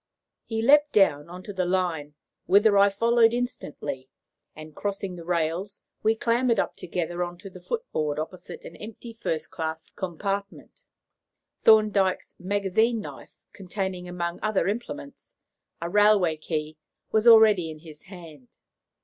He 0.45 0.63
leaped 0.63 0.93
down 0.93 1.29
on 1.29 1.43
to 1.43 1.53
the 1.53 1.63
line, 1.63 2.15
whither 2.47 2.75
I 2.75 2.89
followed 2.89 3.33
instantly, 3.33 4.09
and, 4.55 4.75
crossing 4.75 5.15
the 5.15 5.23
rails, 5.23 5.83
we 6.01 6.15
clambered 6.15 6.57
up 6.59 6.75
together 6.75 7.23
on 7.23 7.37
to 7.37 7.51
the 7.51 7.61
foot 7.61 7.83
board 7.91 8.17
opposite 8.17 8.63
an 8.63 8.75
empty 8.77 9.13
first 9.13 9.51
class 9.51 9.91
compartment. 9.91 10.85
Thorndyke's 11.65 12.33
magazine 12.39 12.99
knife, 12.99 13.37
containing, 13.53 14.07
among 14.07 14.39
other 14.41 14.67
implements, 14.67 15.35
a 15.79 15.87
railway 15.87 16.35
key, 16.35 16.77
was 17.11 17.27
already 17.27 17.69
in 17.69 17.77
his 17.77 18.01
hand. 18.05 18.57